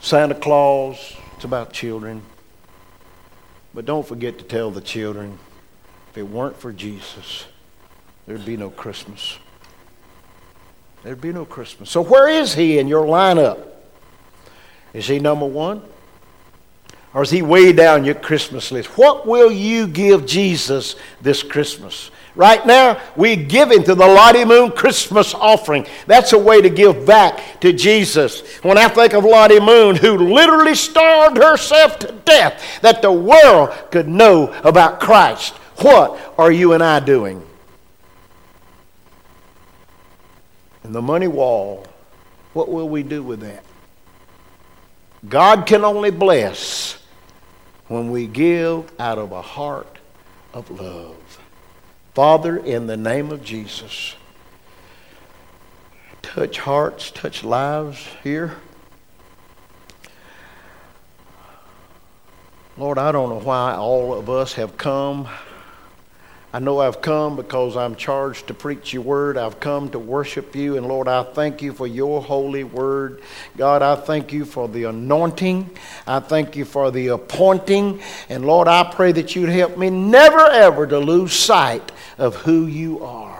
Santa 0.00 0.34
Claus, 0.34 1.16
it's 1.36 1.44
about 1.44 1.72
children. 1.72 2.22
But 3.72 3.86
don't 3.86 4.06
forget 4.06 4.38
to 4.38 4.44
tell 4.44 4.70
the 4.70 4.80
children 4.80 5.38
if 6.10 6.18
it 6.18 6.22
weren't 6.24 6.56
for 6.56 6.72
Jesus, 6.72 7.46
there'd 8.26 8.44
be 8.44 8.56
no 8.56 8.68
Christmas. 8.68 9.38
There'd 11.02 11.20
be 11.20 11.32
no 11.32 11.44
Christmas. 11.44 11.90
So, 11.90 12.02
where 12.02 12.28
is 12.28 12.54
he 12.54 12.78
in 12.78 12.88
your 12.88 13.06
lineup? 13.06 13.66
Is 14.92 15.06
he 15.06 15.18
number 15.18 15.46
one? 15.46 15.82
Or 17.12 17.22
is 17.22 17.30
he 17.30 17.42
way 17.42 17.72
down 17.72 18.04
your 18.04 18.14
Christmas 18.14 18.70
list? 18.70 18.96
What 18.96 19.26
will 19.26 19.50
you 19.50 19.88
give 19.88 20.26
Jesus 20.26 20.94
this 21.20 21.42
Christmas? 21.42 22.10
Right 22.36 22.64
now, 22.64 23.00
we 23.16 23.34
give 23.34 23.70
giving 23.70 23.82
to 23.84 23.94
the 23.96 24.06
Lottie 24.06 24.44
Moon 24.44 24.70
Christmas 24.70 25.34
offering. 25.34 25.86
That's 26.06 26.32
a 26.32 26.38
way 26.38 26.62
to 26.62 26.70
give 26.70 27.04
back 27.04 27.60
to 27.60 27.72
Jesus. 27.72 28.58
When 28.58 28.78
I 28.78 28.88
think 28.88 29.12
of 29.12 29.24
Lottie 29.24 29.58
Moon, 29.58 29.96
who 29.96 30.16
literally 30.16 30.76
starved 30.76 31.36
herself 31.36 31.98
to 32.00 32.12
death 32.24 32.80
that 32.82 33.02
the 33.02 33.10
world 33.10 33.70
could 33.90 34.08
know 34.08 34.52
about 34.62 35.00
Christ, 35.00 35.54
what 35.78 36.18
are 36.38 36.52
you 36.52 36.72
and 36.72 36.82
I 36.82 37.00
doing? 37.00 37.44
And 40.82 40.94
the 40.94 41.02
money 41.02 41.28
wall, 41.28 41.86
what 42.52 42.70
will 42.70 42.88
we 42.88 43.02
do 43.02 43.22
with 43.22 43.40
that? 43.40 43.64
God 45.28 45.66
can 45.66 45.84
only 45.84 46.10
bless 46.10 46.98
when 47.88 48.10
we 48.10 48.26
give 48.26 48.90
out 48.98 49.18
of 49.18 49.32
a 49.32 49.42
heart 49.42 49.98
of 50.54 50.70
love. 50.70 51.40
Father, 52.14 52.56
in 52.56 52.86
the 52.86 52.96
name 52.96 53.30
of 53.30 53.44
Jesus, 53.44 54.14
touch 56.22 56.58
hearts, 56.58 57.10
touch 57.10 57.44
lives 57.44 58.06
here. 58.22 58.56
Lord, 62.76 62.96
I 62.96 63.12
don't 63.12 63.28
know 63.28 63.40
why 63.40 63.74
all 63.74 64.14
of 64.14 64.30
us 64.30 64.54
have 64.54 64.76
come 64.76 65.28
I 66.52 66.58
know 66.58 66.80
I've 66.80 67.00
come 67.00 67.36
because 67.36 67.76
I'm 67.76 67.94
charged 67.94 68.48
to 68.48 68.54
preach 68.54 68.92
your 68.92 69.02
word. 69.02 69.36
I've 69.36 69.60
come 69.60 69.88
to 69.90 70.00
worship 70.00 70.56
you. 70.56 70.76
And 70.76 70.86
Lord, 70.86 71.06
I 71.06 71.22
thank 71.22 71.62
you 71.62 71.72
for 71.72 71.86
your 71.86 72.20
holy 72.20 72.64
word. 72.64 73.22
God, 73.56 73.82
I 73.82 73.94
thank 73.94 74.32
you 74.32 74.44
for 74.44 74.66
the 74.66 74.84
anointing. 74.84 75.70
I 76.08 76.18
thank 76.18 76.56
you 76.56 76.64
for 76.64 76.90
the 76.90 77.08
appointing. 77.08 78.00
And 78.28 78.44
Lord, 78.44 78.66
I 78.66 78.82
pray 78.92 79.12
that 79.12 79.36
you'd 79.36 79.48
help 79.48 79.78
me 79.78 79.90
never 79.90 80.40
ever 80.40 80.88
to 80.88 80.98
lose 80.98 81.32
sight 81.32 81.92
of 82.18 82.34
who 82.34 82.66
you 82.66 83.04
are. 83.04 83.30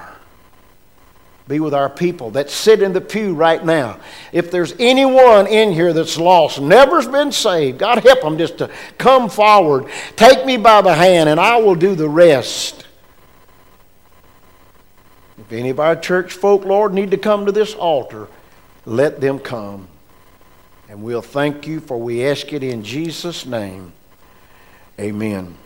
Be 1.48 1.58
with 1.58 1.74
our 1.74 1.90
people 1.90 2.30
that 2.32 2.48
sit 2.48 2.80
in 2.80 2.92
the 2.92 3.00
pew 3.00 3.34
right 3.34 3.64
now. 3.64 3.98
If 4.30 4.52
there's 4.52 4.72
anyone 4.78 5.48
in 5.48 5.72
here 5.72 5.92
that's 5.92 6.16
lost, 6.16 6.60
never's 6.60 7.08
been 7.08 7.32
saved, 7.32 7.78
God 7.78 8.04
help 8.04 8.20
them 8.20 8.38
just 8.38 8.58
to 8.58 8.70
come 8.98 9.28
forward. 9.28 9.86
Take 10.14 10.46
me 10.46 10.58
by 10.58 10.80
the 10.80 10.94
hand, 10.94 11.28
and 11.28 11.40
I 11.40 11.56
will 11.56 11.74
do 11.74 11.96
the 11.96 12.08
rest. 12.08 12.79
If 15.50 15.58
any 15.58 15.70
of 15.70 15.80
our 15.80 15.96
church 15.96 16.32
folk, 16.32 16.64
Lord, 16.64 16.94
need 16.94 17.10
to 17.10 17.16
come 17.16 17.44
to 17.46 17.50
this 17.50 17.74
altar, 17.74 18.28
let 18.86 19.20
them 19.20 19.40
come. 19.40 19.88
And 20.88 21.02
we'll 21.02 21.22
thank 21.22 21.66
you, 21.66 21.80
for 21.80 21.98
we 21.98 22.24
ask 22.24 22.52
it 22.52 22.62
in 22.62 22.84
Jesus' 22.84 23.44
name. 23.44 23.92
Amen. 25.00 25.56